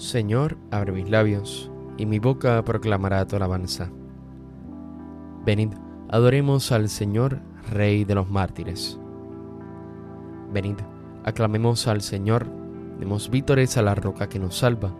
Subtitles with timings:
[0.00, 3.90] Señor, abre mis labios, y mi boca proclamará tu alabanza.
[5.44, 5.74] Venid,
[6.08, 7.40] adoremos al Señor,
[7.70, 8.98] Rey de los mártires.
[10.54, 10.76] Venid,
[11.22, 12.46] aclamemos al Señor,
[12.98, 14.90] demos vítores a la roca que nos salva,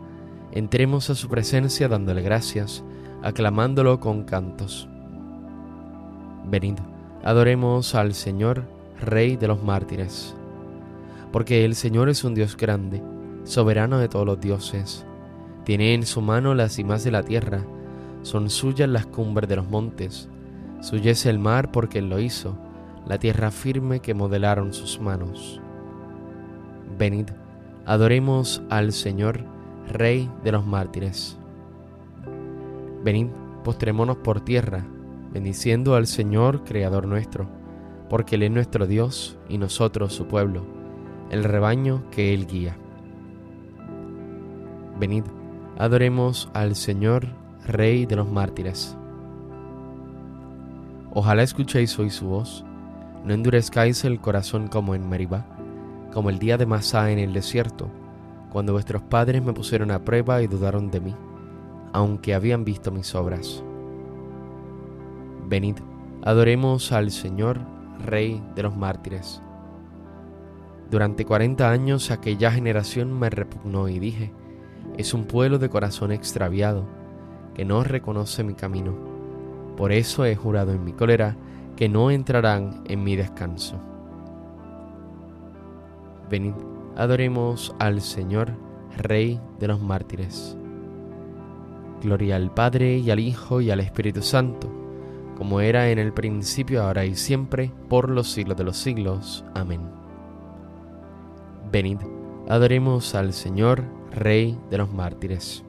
[0.52, 2.84] entremos a su presencia dándole gracias,
[3.22, 4.86] aclamándolo con cantos.
[6.44, 6.76] Venid,
[7.24, 8.64] adoremos al Señor,
[9.00, 10.36] Rey de los mártires.
[11.32, 13.02] Porque el Señor es un Dios grande,
[13.44, 15.04] soberano de todos los dioses.
[15.64, 17.64] Tiene en su mano las cimas de la tierra,
[18.22, 20.28] son suyas las cumbres de los montes.
[20.80, 22.56] Suya es el mar porque Él lo hizo,
[23.06, 25.60] la tierra firme que modelaron sus manos.
[26.98, 27.28] Venid,
[27.86, 29.44] adoremos al Señor,
[29.88, 31.38] Rey de los mártires.
[33.02, 33.28] Venid,
[33.64, 34.86] postrémonos por tierra,
[35.32, 37.48] bendiciendo al Señor, Creador nuestro,
[38.08, 40.64] porque Él es nuestro Dios y nosotros su pueblo,
[41.30, 42.76] el rebaño que Él guía.
[45.00, 45.24] Venid,
[45.78, 47.26] adoremos al Señor,
[47.66, 48.98] Rey de los mártires.
[51.14, 52.66] Ojalá escuchéis hoy su voz,
[53.24, 55.46] no endurezcáis el corazón como en Meribá,
[56.12, 57.88] como el día de Masá en el desierto,
[58.52, 61.14] cuando vuestros padres me pusieron a prueba y dudaron de mí,
[61.94, 63.64] aunque habían visto mis obras.
[65.48, 65.76] Venid,
[66.22, 67.58] adoremos al Señor,
[68.04, 69.40] Rey de los mártires.
[70.90, 74.34] Durante cuarenta años aquella generación me repugnó y dije,
[75.00, 76.86] es un pueblo de corazón extraviado,
[77.54, 78.94] que no reconoce mi camino.
[79.76, 81.36] Por eso he jurado en mi cólera
[81.76, 83.80] que no entrarán en mi descanso.
[86.30, 86.54] Venid,
[86.96, 88.52] adoremos al Señor,
[88.96, 90.56] Rey de los mártires.
[92.02, 94.70] Gloria al Padre y al Hijo y al Espíritu Santo,
[95.36, 99.44] como era en el principio, ahora y siempre, por los siglos de los siglos.
[99.54, 99.80] Amén.
[101.72, 101.98] Venid,
[102.50, 105.62] adoremos al Señor, Rey de los mártires.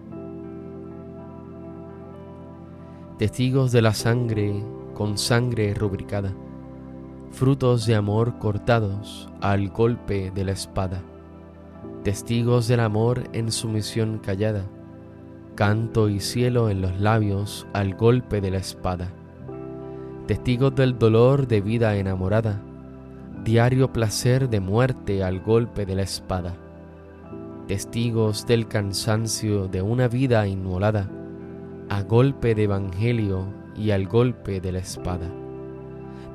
[3.20, 4.64] Testigos de la sangre
[4.96, 6.34] con sangre rubricada,
[7.30, 11.04] frutos de amor cortados al golpe de la espada,
[12.04, 14.66] testigos del amor en sumisión callada,
[15.54, 19.12] canto y cielo en los labios al golpe de la espada,
[20.26, 22.60] testigos del dolor de vida enamorada,
[23.44, 26.56] diario placer de muerte al golpe de la espada
[27.72, 31.10] testigos del cansancio de una vida inmolada,
[31.88, 33.46] a golpe de evangelio
[33.78, 35.32] y al golpe de la espada.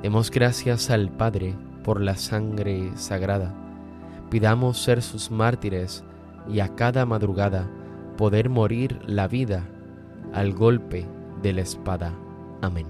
[0.01, 1.53] Demos gracias al Padre
[1.83, 3.53] por la sangre sagrada.
[4.31, 6.03] Pidamos ser sus mártires
[6.51, 7.69] y a cada madrugada
[8.17, 9.63] poder morir la vida
[10.33, 11.05] al golpe
[11.43, 12.15] de la espada.
[12.63, 12.87] Amén.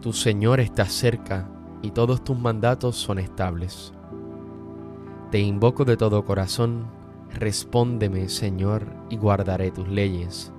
[0.00, 1.48] Tu Señor está cerca
[1.84, 3.92] y todos tus mandatos son estables.
[5.30, 6.86] Te invoco de todo corazón,
[7.34, 10.50] respóndeme, Señor, y guardaré tus leyes.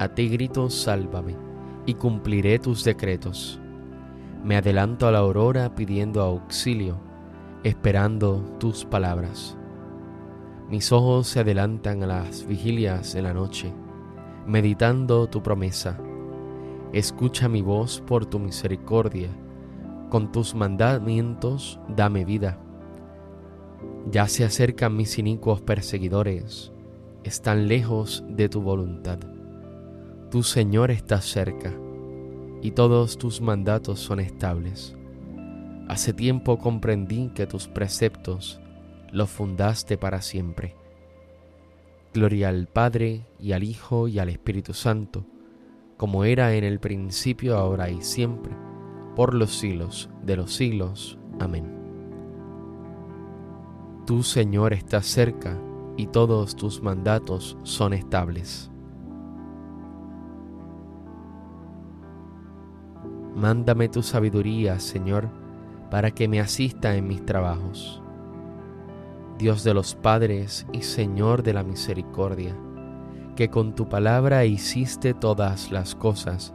[0.00, 1.36] A ti grito, sálvame,
[1.86, 3.60] y cumpliré tus decretos.
[4.42, 6.98] Me adelanto a la aurora pidiendo auxilio,
[7.62, 9.56] esperando tus palabras.
[10.68, 13.72] Mis ojos se adelantan a las vigilias de la noche,
[14.44, 15.96] meditando tu promesa.
[16.92, 19.30] Escucha mi voz por tu misericordia
[20.08, 22.58] con tus mandamientos dame vida.
[24.10, 26.72] Ya se acercan mis inicuos perseguidores,
[27.24, 29.18] están lejos de tu voluntad.
[30.30, 31.74] Tu Señor está cerca,
[32.62, 34.96] y todos tus mandatos son estables.
[35.88, 38.60] Hace tiempo comprendí que tus preceptos
[39.12, 40.74] los fundaste para siempre.
[42.12, 45.24] Gloria al Padre y al Hijo y al Espíritu Santo,
[45.96, 48.67] como era en el principio, ahora y siempre
[49.18, 51.18] por los siglos de los siglos.
[51.40, 51.66] Amén.
[54.06, 55.58] Tu Señor, estás cerca
[55.96, 58.70] y todos tus mandatos son estables.
[63.34, 65.28] Mándame tu sabiduría, Señor,
[65.90, 68.00] para que me asista en mis trabajos.
[69.36, 72.54] Dios de los padres y Señor de la misericordia,
[73.34, 76.54] que con tu palabra hiciste todas las cosas,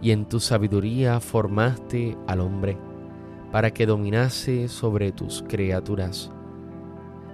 [0.00, 2.76] y en tu sabiduría formaste al hombre
[3.50, 6.30] para que dominase sobre tus criaturas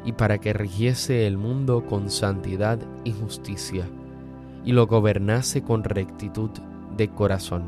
[0.05, 3.87] y para que rigiese el mundo con santidad y justicia
[4.65, 6.51] y lo gobernase con rectitud
[6.97, 7.65] de corazón.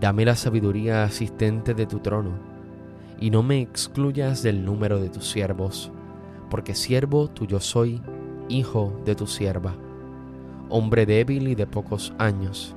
[0.00, 2.32] Dame la sabiduría asistente de tu trono
[3.18, 5.90] y no me excluyas del número de tus siervos,
[6.48, 8.00] porque siervo tuyo soy,
[8.48, 9.74] hijo de tu sierva,
[10.68, 12.76] hombre débil y de pocos años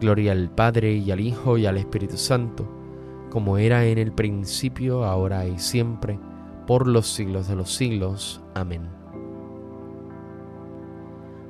[0.00, 2.66] Gloria al Padre y al Hijo y al Espíritu Santo,
[3.30, 6.18] como era en el principio, ahora y siempre,
[6.66, 8.42] por los siglos de los siglos.
[8.54, 8.88] Amén.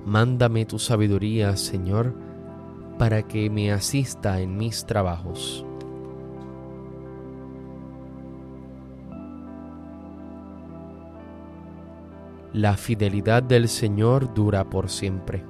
[0.05, 2.14] Mándame tu sabiduría, Señor,
[2.99, 5.64] para que me asista en mis trabajos.
[12.53, 15.50] La fidelidad del Señor dura por siempre.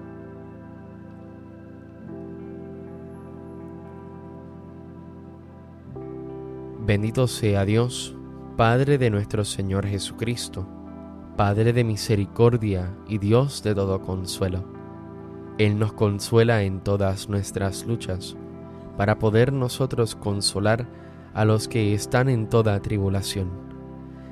[6.91, 8.13] Bendito sea Dios,
[8.57, 10.67] Padre de nuestro Señor Jesucristo,
[11.37, 14.65] Padre de misericordia y Dios de todo consuelo.
[15.57, 18.35] Él nos consuela en todas nuestras luchas,
[18.97, 20.85] para poder nosotros consolar
[21.33, 23.49] a los que están en toda tribulación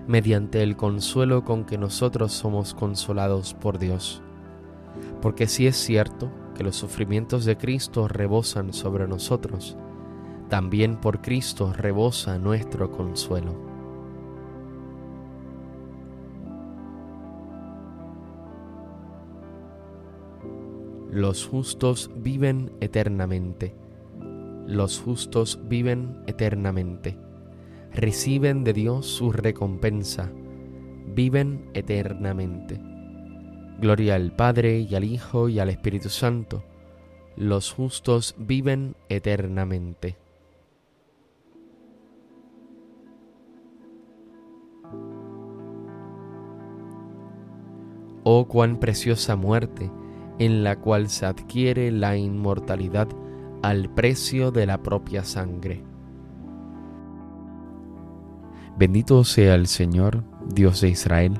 [0.05, 4.21] mediante el consuelo con que nosotros somos consolados por Dios.
[5.21, 9.77] Porque si es cierto que los sufrimientos de Cristo rebosan sobre nosotros,
[10.49, 13.55] también por Cristo rebosa nuestro consuelo.
[21.11, 23.75] Los justos viven eternamente.
[24.67, 27.17] Los justos viven eternamente
[27.93, 30.31] reciben de Dios su recompensa,
[31.07, 32.79] viven eternamente.
[33.79, 36.63] Gloria al Padre y al Hijo y al Espíritu Santo.
[37.35, 40.17] Los justos viven eternamente.
[48.31, 49.89] Oh cuán preciosa muerte
[50.37, 53.07] en la cual se adquiere la inmortalidad
[53.63, 55.81] al precio de la propia sangre.
[58.77, 61.39] Bendito sea el Señor, Dios de Israel,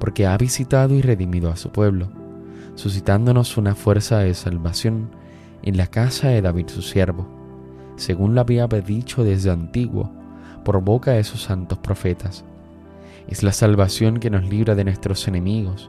[0.00, 2.08] porque ha visitado y redimido a su pueblo,
[2.74, 5.10] suscitándonos una fuerza de salvación
[5.62, 7.28] en la casa de David su siervo,
[7.94, 10.10] según lo había dicho desde antiguo,
[10.64, 12.44] por boca de sus santos profetas.
[13.28, 15.88] Es la salvación que nos libra de nuestros enemigos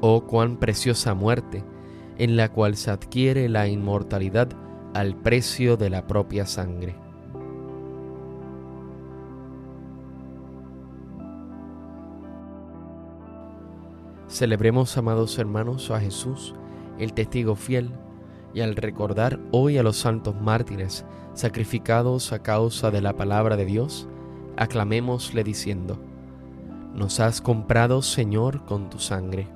[0.00, 1.64] Oh cuán preciosa muerte,
[2.18, 4.48] en la cual se adquiere la inmortalidad
[4.94, 6.96] al precio de la propia sangre.
[14.28, 16.54] Celebremos, amados hermanos, a Jesús,
[16.98, 17.90] el testigo fiel,
[18.52, 23.66] y al recordar hoy a los santos mártires sacrificados a causa de la palabra de
[23.66, 24.08] Dios,
[24.56, 25.98] aclamémosle diciendo,
[26.94, 29.55] Nos has comprado, Señor, con tu sangre.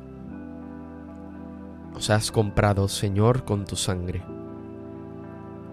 [1.93, 4.23] nos has comprado, Señor, con tu sangre.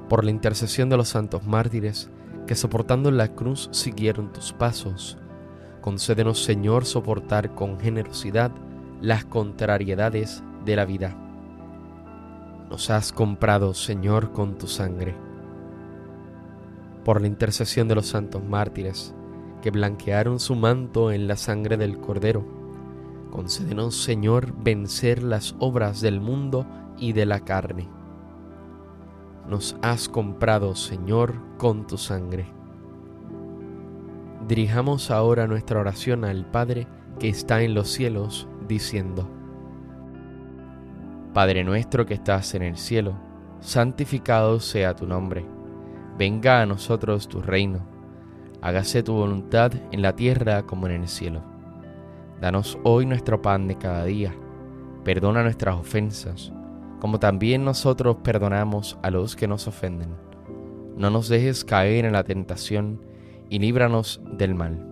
[0.09, 2.11] Por la intercesión de los santos mártires
[2.47, 5.19] que soportando la cruz siguieron tus pasos,
[5.81, 8.51] concédenos, Señor, soportar con generosidad
[9.01, 11.17] las contrariedades de la vida.
[12.71, 15.15] Nos has comprado, Señor, con tu sangre.
[17.05, 19.15] Por la intercesión de los santos mártires
[19.63, 22.58] que blanquearon su manto en la sangre del Cordero,
[23.31, 26.67] Concédenos, Señor, vencer las obras del mundo
[26.97, 27.89] y de la carne.
[29.47, 32.47] Nos has comprado, Señor, con tu sangre.
[34.47, 36.87] Dirijamos ahora nuestra oración al Padre
[37.19, 39.29] que está en los cielos, diciendo,
[41.35, 43.15] Padre nuestro que estás en el cielo,
[43.61, 45.45] santificado sea tu nombre.
[46.17, 47.81] Venga a nosotros tu reino.
[48.61, 51.58] Hágase tu voluntad en la tierra como en el cielo.
[52.41, 54.33] Danos hoy nuestro pan de cada día.
[55.05, 56.53] Perdona nuestras ofensas,
[57.01, 60.11] como también nosotros perdonamos a los que nos ofenden.
[60.97, 63.01] No nos dejes caer en la tentación
[63.51, 64.85] y líbranos del mal.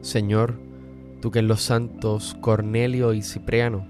[0.00, 0.58] Señor,
[1.20, 3.86] tú que en los santos Cornelio y Cipriano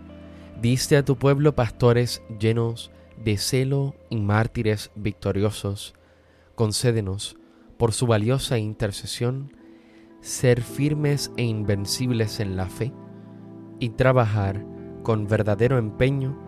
[0.60, 2.90] diste a tu pueblo pastores llenos
[3.24, 5.94] de celo y mártires victoriosos,
[6.54, 7.36] concédenos
[7.76, 9.52] por su valiosa intercesión,
[10.20, 12.92] ser firmes e invencibles en la fe
[13.80, 14.64] y trabajar
[15.02, 16.38] con verdadero empeño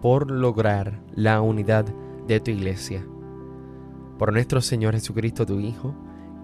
[0.00, 1.86] por lograr la unidad
[2.26, 3.04] de tu iglesia.
[4.18, 5.94] Por nuestro Señor Jesucristo, tu Hijo,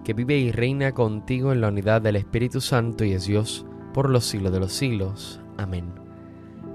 [0.05, 4.11] que vive y reina contigo en la unidad del Espíritu Santo y es Dios por
[4.11, 5.41] los siglos de los siglos.
[5.57, 5.93] Amén.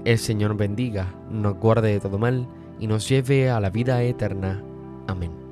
[0.04, 4.62] El Señor bendiga, nos guarde de todo mal y nos lleve a la vida eterna.
[5.06, 5.45] Amén.